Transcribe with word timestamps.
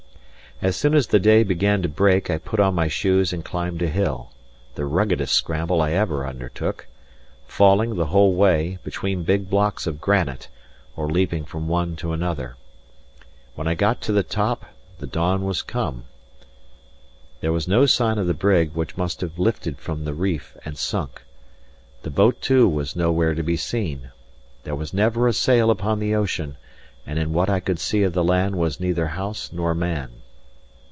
As 0.63 0.75
soon 0.75 0.93
as 0.93 1.07
the 1.07 1.17
day 1.19 1.41
began 1.41 1.81
to 1.81 1.89
break 1.89 2.29
I 2.29 2.37
put 2.37 2.59
on 2.59 2.75
my 2.75 2.87
shoes 2.87 3.33
and 3.33 3.43
climbed 3.43 3.81
a 3.81 3.87
hill 3.87 4.29
the 4.75 4.85
ruggedest 4.85 5.33
scramble 5.33 5.81
I 5.81 5.93
ever 5.93 6.27
undertook 6.27 6.85
falling, 7.47 7.95
the 7.95 8.05
whole 8.05 8.35
way, 8.35 8.77
between 8.83 9.23
big 9.23 9.49
blocks 9.49 9.87
of 9.87 9.99
granite, 9.99 10.49
or 10.95 11.09
leaping 11.09 11.45
from 11.45 11.67
one 11.67 11.95
to 11.95 12.11
another. 12.13 12.57
When 13.55 13.67
I 13.67 13.73
got 13.73 14.01
to 14.01 14.11
the 14.11 14.21
top 14.21 14.67
the 14.99 15.07
dawn 15.07 15.45
was 15.45 15.63
come. 15.63 16.03
There 17.39 17.51
was 17.51 17.67
no 17.67 17.87
sign 17.87 18.19
of 18.19 18.27
the 18.27 18.35
brig, 18.35 18.73
which 18.75 18.95
must 18.95 19.21
have 19.21 19.39
lifted 19.39 19.79
from 19.79 20.03
the 20.05 20.13
reef 20.13 20.55
and 20.63 20.77
sunk. 20.77 21.23
The 22.03 22.11
boat, 22.11 22.39
too, 22.39 22.69
was 22.69 22.95
nowhere 22.95 23.33
to 23.33 23.41
be 23.41 23.57
seen. 23.57 24.11
There 24.63 24.75
was 24.75 24.93
never 24.93 25.27
a 25.27 25.33
sail 25.33 25.71
upon 25.71 25.97
the 25.97 26.13
ocean; 26.13 26.55
and 27.03 27.17
in 27.17 27.33
what 27.33 27.49
I 27.49 27.61
could 27.61 27.79
see 27.79 28.03
of 28.03 28.13
the 28.13 28.23
land 28.23 28.57
was 28.57 28.79
neither 28.79 29.07
house 29.07 29.49
nor 29.51 29.73
man. 29.73 30.11